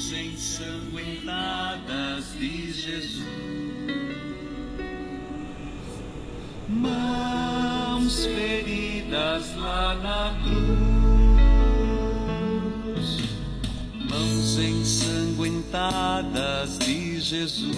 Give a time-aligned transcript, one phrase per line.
[0.00, 3.22] Mãos ensanguentadas de Jesus.
[6.66, 10.70] Mãos feridas lá na cruz.
[14.08, 17.76] Mãos ensanguentadas de Jesus.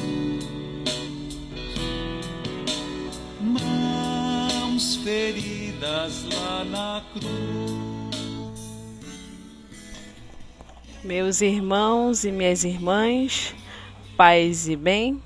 [3.41, 7.62] Mãos feridas lá na cruz.
[11.05, 13.53] Meus irmãos e minhas irmãs,
[14.17, 15.21] paz e bem,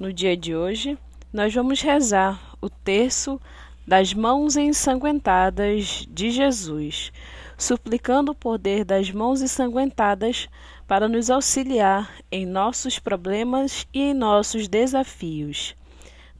[0.00, 0.96] no dia de hoje
[1.30, 3.38] nós vamos rezar o terço
[3.86, 7.12] das mãos ensanguentadas de Jesus,
[7.58, 10.48] suplicando o poder das mãos ensanguentadas
[10.86, 15.76] para nos auxiliar em nossos problemas e em nossos desafios.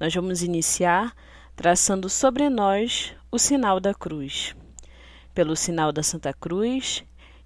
[0.01, 1.15] Nós vamos iniciar
[1.55, 4.57] traçando sobre nós o sinal da cruz.
[5.35, 7.05] Pelo sinal da Santa Cruz,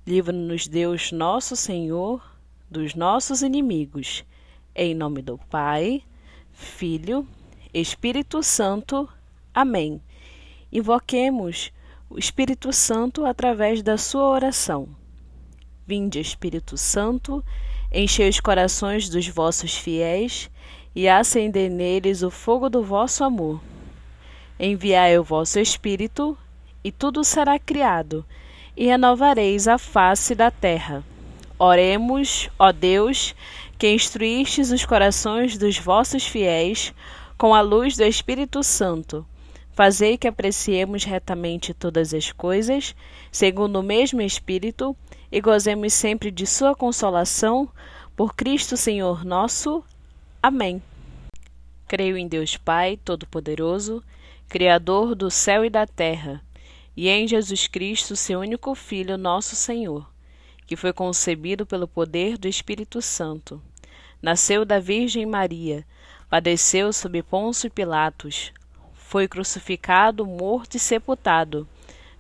[0.09, 2.23] Livra-nos, Deus nosso Senhor,
[2.71, 4.25] dos nossos inimigos.
[4.75, 6.03] Em nome do Pai,
[6.51, 7.29] Filho,
[7.75, 9.07] Espírito Santo.
[9.53, 10.01] Amém.
[10.73, 11.71] Invoquemos
[12.09, 14.89] o Espírito Santo através da sua oração.
[15.87, 17.45] Vinde, Espírito Santo,
[17.93, 20.51] enchei os corações dos vossos fiéis
[20.95, 23.61] e acendei neles o fogo do vosso amor.
[24.59, 26.35] Enviai o vosso Espírito,
[26.83, 28.25] e tudo será criado
[28.79, 31.05] e renovareis a face da terra.
[31.59, 33.35] Oremos, ó Deus,
[33.77, 36.95] que instruístes os corações dos vossos fiéis
[37.37, 39.27] com a luz do Espírito Santo.
[39.73, 42.95] Fazei que apreciemos retamente todas as coisas,
[43.33, 44.97] segundo o mesmo Espírito,
[45.31, 47.69] e gozemos sempre de Sua consolação,
[48.15, 49.83] por Cristo Senhor nosso.
[50.41, 50.81] Amém.
[51.89, 54.05] Creio em Deus Pai Todo-Poderoso,
[54.49, 56.41] Criador do céu e da terra
[57.01, 60.11] e em Jesus Cristo, seu único Filho, nosso Senhor,
[60.67, 63.63] que foi concebido pelo poder do Espírito Santo.
[64.21, 65.87] Nasceu da Virgem Maria,
[66.29, 68.53] padeceu sob Pôncio Pilatos,
[68.95, 71.69] foi crucificado, morto e sepultado,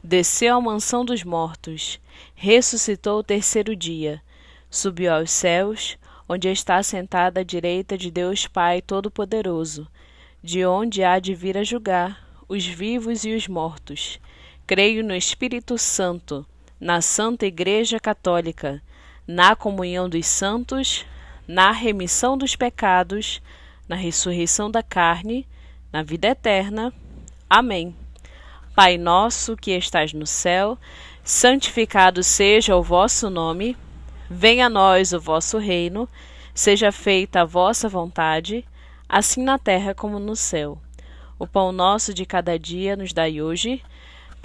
[0.01, 1.99] desceu à mansão dos mortos,
[2.37, 4.23] ressuscitou o terceiro dia,
[4.71, 9.89] subiu aos céus, onde está sentada à direita de Deus Pai Todo-Poderoso,
[10.41, 14.21] de onde há de vir a julgar os vivos e os mortos.
[14.69, 16.45] Creio no Espírito Santo,
[16.79, 18.83] na Santa Igreja Católica,
[19.27, 21.07] na comunhão dos santos,
[21.47, 23.41] na remissão dos pecados,
[23.89, 25.49] na ressurreição da carne,
[25.91, 26.93] na vida eterna.
[27.49, 27.97] Amém.
[28.75, 30.77] Pai nosso que estás no céu,
[31.25, 33.75] santificado seja o vosso nome.
[34.29, 36.07] Venha a nós o vosso reino.
[36.55, 38.67] Seja feita a vossa vontade,
[39.09, 40.79] assim na terra como no céu.
[41.39, 43.83] O pão nosso de cada dia nos dai hoje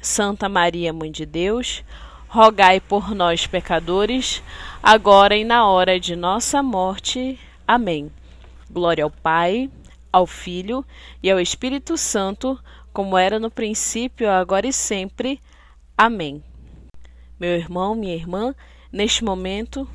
[0.00, 1.84] Santa Maria, Mãe de Deus,
[2.26, 4.42] rogai por nós, pecadores,
[4.82, 7.38] agora e na hora de nossa morte.
[7.68, 8.10] Amém.
[8.70, 9.70] Glória ao Pai,
[10.10, 10.84] ao Filho
[11.22, 12.58] e ao Espírito Santo,
[12.94, 15.38] como era no princípio, agora e sempre.
[15.98, 16.42] Amém.
[17.38, 18.54] Meu irmão, minha irmã,
[18.90, 19.86] neste momento,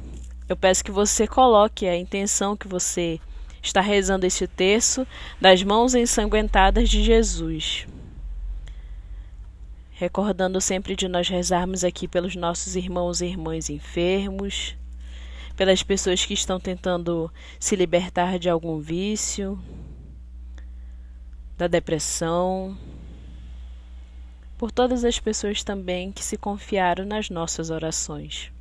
[0.48, 3.20] eu peço que você coloque a intenção que você
[3.62, 5.08] está rezando este terço
[5.42, 7.88] das mãos ensanguentadas de Jesus
[9.96, 14.76] recordando sempre de nós rezarmos aqui pelos nossos irmãos e irmãs enfermos,
[15.56, 19.58] pelas pessoas que estão tentando se libertar de algum vício,
[21.58, 22.78] da depressão,
[24.58, 28.52] por todas as pessoas também que se confiaram nas nossas orações.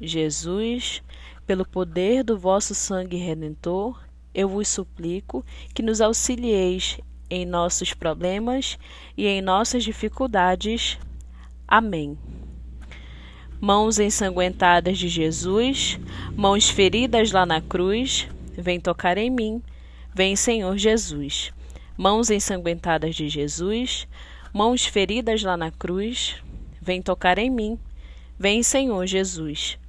[0.00, 1.02] Jesus,
[1.44, 4.07] pelo poder do vosso sangue redentor,
[4.38, 5.44] eu vos suplico
[5.74, 8.78] que nos auxilieis em nossos problemas
[9.16, 10.96] e em nossas dificuldades.
[11.66, 12.16] Amém.
[13.60, 15.98] Mãos ensanguentadas de Jesus,
[16.36, 19.60] mãos feridas lá na cruz, vem tocar em mim,
[20.14, 21.50] vem Senhor Jesus.
[21.96, 24.06] Mãos ensanguentadas de Jesus,
[24.54, 26.36] mãos feridas lá na cruz,
[26.80, 27.76] vem tocar em mim,
[28.38, 29.80] vem Senhor Jesus.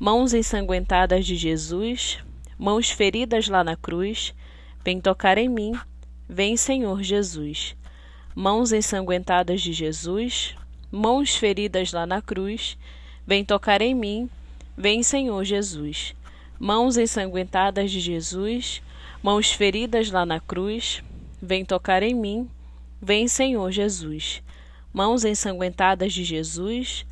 [0.00, 2.20] Mãos ensanguentadas de Jesus,
[2.58, 4.34] mãos feridas lá na cruz,
[4.84, 5.72] vem tocar em mim,
[6.28, 7.76] vem Senhor Jesus.
[8.34, 10.54] Mãos ensanguentadas de Jesus,
[10.90, 12.76] mãos feridas lá na cruz,
[13.28, 14.26] Vem tocar em mim,
[14.74, 16.14] vem Senhor Jesus.
[16.58, 18.80] Mãos ensanguentadas de Jesus,
[19.22, 21.02] mãos feridas lá na cruz,
[21.38, 22.48] vem tocar em mim,
[23.02, 24.42] vem Senhor Jesus.
[24.90, 27.04] Mãos ensanguentadas de Jesus,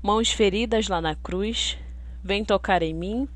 [0.00, 1.76] mãos feridas lá na cruz,
[2.22, 3.28] vem tocar em mim,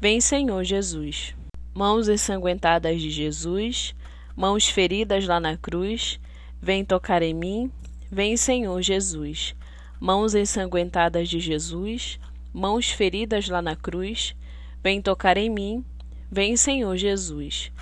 [0.00, 1.34] vem Senhor Jesus.
[1.74, 3.94] Mãos ensanguentadas de Jesus,
[4.34, 6.18] mãos feridas lá na cruz,
[6.60, 7.70] vem tocar em mim,
[8.10, 9.54] vem Senhor Jesus
[10.00, 12.20] mãos ensanguentadas de Jesus,
[12.52, 14.34] mãos feridas lá na cruz,
[14.82, 15.84] vem tocar em mim,
[16.30, 17.72] vem Senhor Jesus.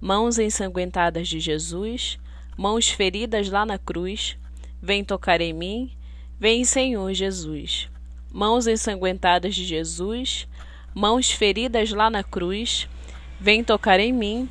[0.00, 2.18] Mãos ensanguentadas de Jesus,
[2.56, 4.38] mãos feridas lá na cruz,
[4.80, 5.90] vem tocar em mim,
[6.38, 7.88] vem Senhor Jesus.
[8.32, 10.48] Mãos ensanguentadas de Jesus,
[10.96, 12.88] mãos feridas lá na cruz,
[13.38, 14.48] vem tocar em mim,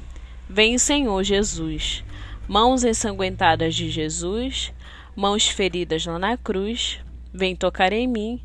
[0.48, 2.06] vem Senhor Jesus.
[2.48, 4.72] Mãos ensanguentadas de Jesus,
[5.16, 7.00] mãos feridas lá na cruz,
[7.38, 8.40] Vem tocar em mim,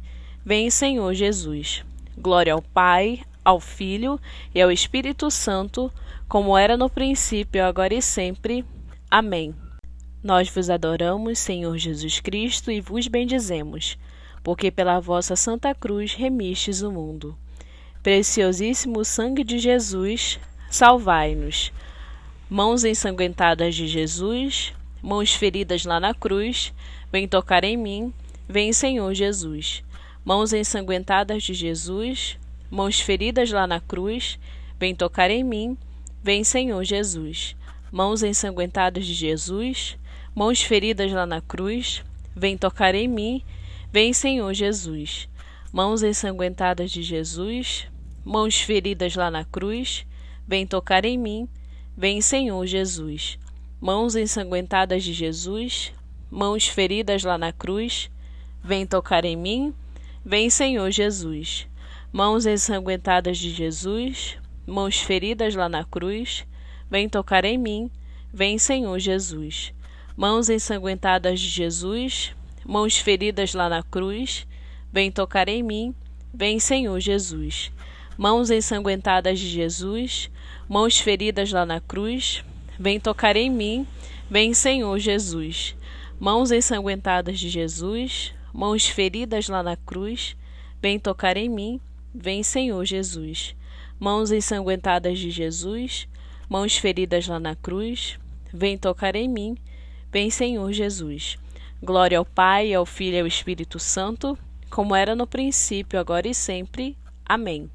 [0.44, 1.84] vem Senhor Jesus.
[2.18, 4.18] Glória ao Pai, ao Filho
[4.52, 5.92] e ao Espírito Santo,
[6.28, 8.64] como era no princípio, agora e sempre.
[9.08, 9.54] Amém.
[10.20, 13.96] Nós vos adoramos, Senhor Jesus Cristo, e vos bendizemos,
[14.42, 17.38] porque pela vossa Santa Cruz remistes o mundo.
[18.02, 20.38] Preciosíssimo sangue de Jesus,
[20.70, 21.72] salvai-nos.
[22.48, 26.72] Mãos ensanguentadas de Jesus, mãos feridas lá na cruz,
[27.12, 28.12] vem tocar em mim,
[28.52, 29.84] Vem, Senhor Jesus.
[30.24, 32.36] Mãos ensanguentadas de Jesus,
[32.68, 34.40] mãos feridas lá na cruz,
[34.76, 35.78] vem tocar em mim.
[36.20, 37.54] Vem, Senhor Jesus.
[37.92, 39.96] Mãos ensanguentadas de Jesus,
[40.34, 42.02] mãos feridas lá na cruz,
[42.34, 43.40] vem tocar em mim.
[43.92, 45.28] Vem, Senhor Jesus.
[45.72, 47.86] Mãos ensanguentadas de Jesus,
[48.24, 50.06] mãos feridas lá na cruz,
[50.46, 51.48] vem tocar em mim.
[51.96, 53.38] Vem, Senhor Jesus.
[53.80, 55.92] Mãos ensanguentadas de Jesus,
[56.30, 58.10] mãos feridas lá na cruz,
[58.62, 59.74] Vem tocar em mim,
[60.22, 61.66] vem Senhor Jesus.
[62.12, 64.36] Mãos ensanguentadas de Jesus,
[64.66, 66.44] mãos feridas lá na cruz,
[66.90, 67.90] vem tocar em mim,
[68.32, 69.72] vem Senhor Jesus.
[70.14, 74.46] Mãos ensanguentadas de Jesus, mãos feridas lá na cruz,
[74.92, 75.94] vem tocar em mim,
[76.32, 77.70] vem Senhor Jesus.
[78.16, 80.30] Mãos ensanguentadas de Jesus,
[80.68, 82.44] mãos feridas lá na cruz,
[82.78, 83.86] vem tocar em mim,
[84.30, 85.74] vem Senhor Jesus.
[86.18, 90.36] Mãos ensanguentadas de Jesus, mãos feridas lá na cruz,
[90.80, 91.80] vem tocar em mim,
[92.14, 93.54] vem Senhor Jesus.
[93.98, 96.08] Mãos ensanguentadas de Jesus,
[96.48, 98.18] mãos feridas lá na cruz,
[98.52, 99.56] vem tocar em mim,
[100.10, 101.38] vem Senhor Jesus.
[101.82, 104.36] Glória ao Pai, ao Filho e ao Espírito Santo,
[104.70, 106.96] como era no princípio, agora e sempre.
[107.26, 107.68] Amém.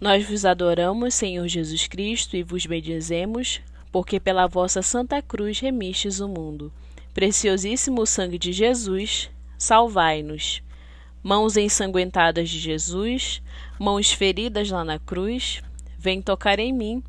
[0.00, 3.60] Nós vos adoramos, Senhor Jesus Cristo, e vos bendizemos,
[3.92, 6.72] porque pela vossa Santa Cruz remistes o mundo.
[7.12, 9.28] Preciosíssimo sangue de Jesus,
[9.58, 10.62] salvai-nos.
[11.22, 13.42] Mãos ensanguentadas de Jesus,
[13.78, 15.60] mãos feridas lá na cruz,
[15.98, 17.02] vem tocar em mim,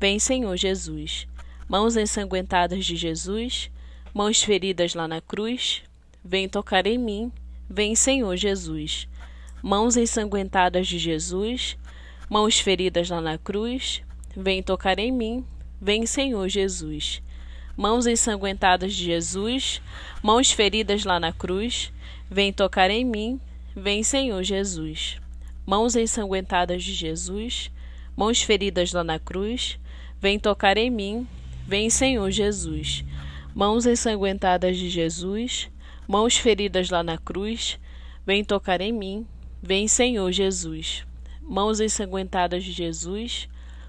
[0.00, 1.28] vem Senhor Jesus.
[1.68, 3.70] Mãos ensanguentadas de Jesus,
[4.12, 5.82] mãos feridas lá na cruz,
[6.24, 7.30] vem tocar em mim,
[7.72, 9.08] vem Senhor Jesus.
[9.62, 11.78] Mãos ensanguentadas de Jesus,
[12.28, 14.02] mãos feridas lá na cruz,
[14.36, 15.44] vem tocar em mim,
[15.80, 17.22] vem Senhor Jesus
[17.76, 19.80] mãos ensanguentadas de Jesus,
[20.22, 21.92] mãos feridas lá na cruz,
[22.30, 23.40] vem tocar em mim,
[23.74, 25.18] vem Senhor Jesus.
[25.64, 27.70] Mãos ensanguentadas de Jesus,
[28.16, 29.78] mãos feridas lá na cruz,
[30.20, 31.26] vem tocar em mim,
[31.66, 33.04] vem Senhor Jesus.
[33.54, 35.70] Mãos ensanguentadas de Jesus,
[36.06, 37.78] mãos feridas lá na cruz,
[38.26, 39.26] vem tocar em mim,
[39.62, 41.04] vem Senhor Jesus.
[41.40, 43.48] Mãos ensanguentadas de Jesus,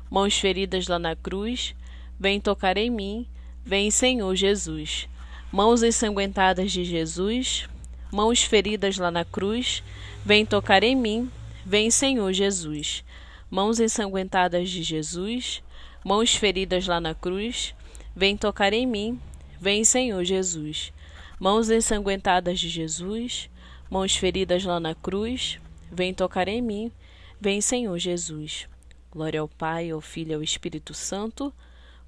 [0.10, 1.76] mãos feridas lá na cruz,
[2.20, 3.28] vem tocar em mim,
[3.66, 5.08] Vem, Senhor Jesus.
[5.50, 7.66] Mãos ensanguentadas de Jesus,
[8.12, 9.82] mãos feridas lá na cruz,
[10.26, 11.32] vem tocar em mim.
[11.66, 13.06] Vem, Senhor Jesus.
[13.50, 15.64] Mãos ensanguentadas de Jesus,
[16.04, 17.74] mãos feridas lá na cruz,
[18.14, 19.18] vem tocar em mim.
[19.62, 20.92] Vem, Senhor Jesus.
[21.40, 23.50] Mãos ensanguentadas de Jesus,
[23.90, 25.60] mãos feridas lá na cruz,
[25.92, 26.92] vem tocar em mim.
[27.40, 28.68] Vem, Senhor Jesus.
[29.12, 31.54] Glória ao Pai, ao Filho e ao Espírito Santo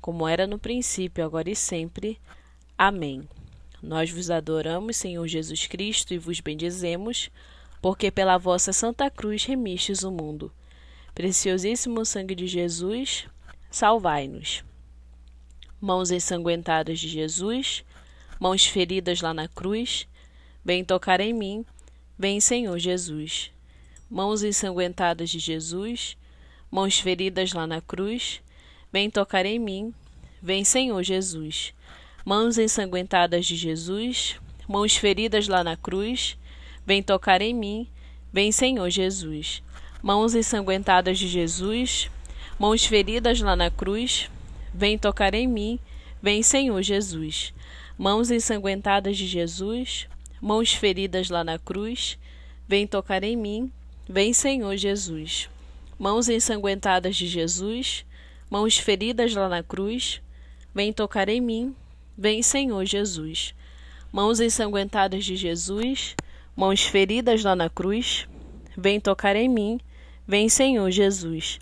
[0.05, 2.19] como era no princípio, agora e sempre.
[2.77, 3.27] Amém.
[3.81, 7.31] Nós vos adoramos, Senhor Jesus Cristo, e vos bendizemos,
[7.81, 10.51] porque pela vossa Santa Cruz remistes o mundo.
[11.15, 13.25] Preciosíssimo sangue de Jesus,
[13.71, 14.63] salvai-nos.
[15.81, 17.83] Mãos ensanguentadas de Jesus,
[18.39, 20.07] mãos feridas lá na cruz,
[20.63, 21.65] vem tocar em mim,
[22.17, 23.51] vem Senhor Jesus.
[24.09, 26.17] Mãos ensanguentadas de Jesus,
[26.69, 28.41] mãos feridas lá na cruz,
[28.91, 29.93] vem tocar em mim,
[30.41, 31.73] vem Senhor Jesus.
[32.23, 34.37] Mãos ensanguentadas de Jesus,
[34.67, 36.37] mãos feridas lá na cruz,
[36.85, 37.87] vem tocar em mim,
[38.31, 39.61] vem Senhor Jesus.
[40.01, 42.09] Mãos ensanguentadas de Jesus,
[42.59, 44.29] mãos feridas lá na cruz,
[44.73, 45.79] vem tocar em mim,
[46.21, 47.53] vem Senhor Jesus.
[47.97, 50.07] Mãos ensanguentadas de Jesus,
[50.41, 52.17] mãos feridas lá na cruz,
[52.67, 53.71] vem tocar em mim,
[54.07, 55.49] vem Senhor Jesus.
[55.97, 58.05] Mãos ensanguentadas de Jesus,
[58.49, 60.21] mãos feridas lá na cruz,
[60.73, 61.75] vem tocar em mim,
[62.17, 63.53] Vem, Senhor Jesus.
[64.09, 66.15] Mãos ensanguentadas de Jesus,
[66.55, 68.25] mãos feridas lá na cruz,
[68.77, 69.81] vem tocar em mim.
[70.25, 71.59] Vem, Senhor Jesus.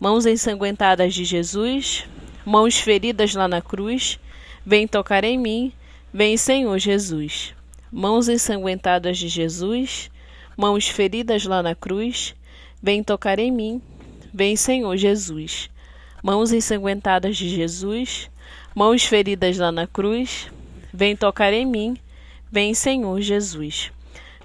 [0.00, 2.04] Mãos ensanguentadas de Jesus,
[2.44, 4.18] mãos feridas lá na cruz,
[4.64, 5.72] vem tocar em mim.
[6.12, 7.54] Vem, Senhor Jesus.
[7.90, 10.10] Mãos ensanguentadas de Jesus,
[10.56, 12.34] mãos feridas lá na cruz,
[12.82, 13.80] vem tocar em mim.
[14.32, 15.70] Vem, Senhor Jesus.
[16.22, 18.28] Mãos ensanguentadas de Jesus,
[18.74, 20.50] Mãos feridas lá na cruz,
[20.92, 21.96] vem tocar em mim,
[22.50, 23.92] vem Senhor Jesus.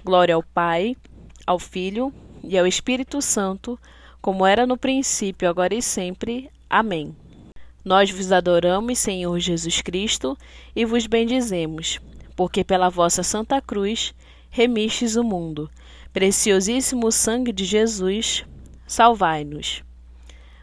[0.04, 0.96] Glória ao Pai,
[1.44, 2.12] ao Filho
[2.44, 3.76] e ao Espírito Santo,
[4.22, 6.48] como era no princípio, agora e sempre.
[6.68, 7.12] Amém.
[7.84, 10.36] Nós vos adoramos, Senhor Jesus Cristo,
[10.76, 11.98] e vos bendizemos,
[12.36, 14.14] porque pela vossa Santa Cruz
[14.50, 15.70] remistes o mundo.
[16.12, 18.44] Preciosíssimo sangue de Jesus,
[18.86, 19.82] salvai-nos.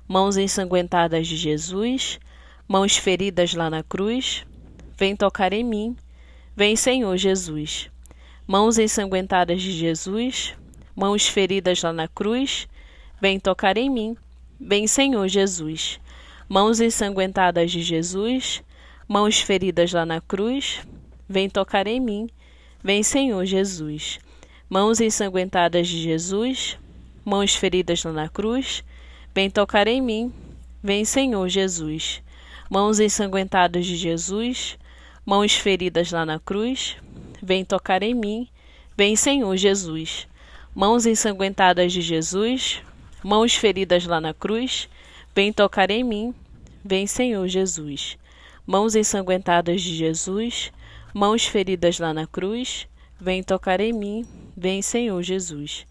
[0.08, 2.20] Mãos ensanguentadas de Jesus,
[2.68, 4.46] mãos feridas lá na cruz,
[4.98, 5.96] vem tocar em mim,
[6.56, 7.90] vem Senhor Jesus.
[8.46, 10.54] Mãos ensanguentadas de Jesus,
[10.96, 12.68] mãos feridas lá na cruz,
[13.20, 14.16] vem tocar em mim,
[14.60, 16.00] vem Senhor Jesus.
[16.48, 18.64] Mãos ensanguentadas de Jesus,
[19.08, 20.82] mãos feridas lá na cruz,
[21.28, 22.30] vem tocar em mim,
[22.84, 24.20] vem Senhor Jesus.
[24.70, 26.78] Mãos ensanguentadas de Jesus,
[27.24, 28.84] mãos feridas lá na cruz,
[29.34, 30.32] vem tocar em mim,
[30.84, 32.22] vem Senhor Jesus
[32.70, 34.78] mãos ensanguentadas de Jesus,
[35.26, 36.98] mãos feridas lá na cruz,
[37.42, 38.48] vem tocar em mim,
[38.96, 40.28] vem Senhor Jesus.
[40.76, 42.82] Mãos ensanguentadas de Jesus,
[43.24, 44.90] mãos feridas lá na cruz,
[45.38, 46.34] vem tocar em mim,
[46.84, 48.18] vem Senhor Jesus.
[48.66, 50.72] Mãos ensanguentadas de Jesus,
[51.14, 52.88] mãos feridas lá na cruz,
[53.22, 54.26] vem tocar em mim,
[54.58, 55.86] vem Senhor Jesus.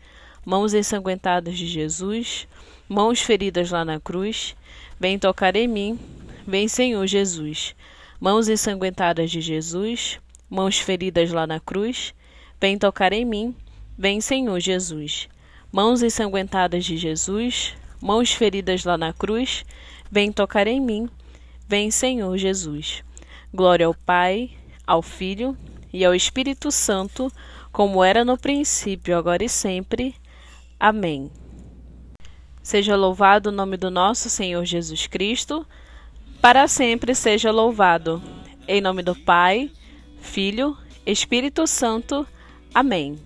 [0.44, 2.48] Mãos ensanguentadas de Jesus,
[2.88, 4.56] mãos feridas lá na cruz,
[4.98, 5.96] vem tocar em mim,
[6.44, 7.76] Vem, Senhor Jesus.
[8.20, 10.18] Mãos ensanguentadas de Jesus,
[10.50, 12.12] mãos feridas lá na cruz,
[12.60, 13.54] vem tocar em mim.
[13.96, 15.28] Vem, Senhor Jesus.
[15.70, 19.64] Mãos ensanguentadas de Jesus, mãos feridas lá na cruz,
[20.10, 21.08] vem tocar em mim.
[21.68, 23.02] Vem, Senhor Jesus.
[23.52, 24.50] Glória ao Pai,
[24.86, 25.56] ao Filho
[25.92, 27.30] e ao Espírito Santo,
[27.72, 30.14] como era no princípio, agora e sempre.
[30.78, 31.30] Amém.
[32.62, 35.66] Seja louvado o nome do nosso Senhor Jesus Cristo
[36.40, 38.22] para sempre seja louvado.
[38.68, 39.70] Em nome do Pai,
[40.20, 42.26] Filho, Espírito Santo.
[42.72, 43.25] Amém.